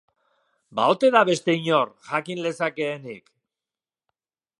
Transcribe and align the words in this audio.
Ba 0.75 0.83
ote 0.93 1.09
da 1.15 1.21
beste 1.29 1.55
inor, 1.57 1.91
jakin 2.09 2.41
lezakeenik? 2.45 3.25